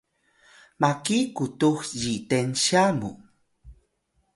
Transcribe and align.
maki 0.81 1.19
qutux 1.35 1.77
zitensya 2.01 2.83
mu 2.99 3.09